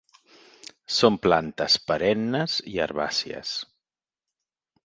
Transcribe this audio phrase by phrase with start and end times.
[0.99, 3.55] Són plantes perennes i herbàcies.